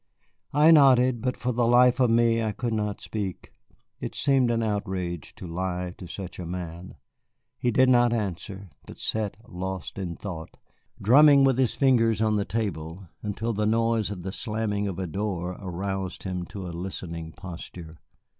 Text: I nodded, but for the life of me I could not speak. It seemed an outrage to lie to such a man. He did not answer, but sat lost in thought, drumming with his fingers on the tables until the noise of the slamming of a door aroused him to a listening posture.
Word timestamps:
I 0.51 0.71
nodded, 0.71 1.21
but 1.21 1.37
for 1.37 1.51
the 1.51 1.67
life 1.67 1.99
of 1.99 2.09
me 2.09 2.41
I 2.41 2.53
could 2.53 2.73
not 2.73 3.01
speak. 3.01 3.53
It 3.99 4.15
seemed 4.15 4.49
an 4.49 4.63
outrage 4.63 5.35
to 5.35 5.45
lie 5.45 5.93
to 5.99 6.07
such 6.07 6.39
a 6.39 6.45
man. 6.47 6.95
He 7.59 7.69
did 7.69 7.87
not 7.87 8.11
answer, 8.11 8.71
but 8.87 8.97
sat 8.97 9.37
lost 9.47 9.99
in 9.99 10.15
thought, 10.15 10.57
drumming 10.99 11.43
with 11.43 11.59
his 11.59 11.75
fingers 11.75 12.19
on 12.19 12.35
the 12.35 12.45
tables 12.45 13.03
until 13.21 13.53
the 13.53 13.67
noise 13.67 14.09
of 14.09 14.23
the 14.23 14.31
slamming 14.31 14.87
of 14.87 14.97
a 14.97 15.05
door 15.05 15.51
aroused 15.59 16.23
him 16.23 16.45
to 16.45 16.65
a 16.67 16.71
listening 16.73 17.33
posture. 17.33 17.99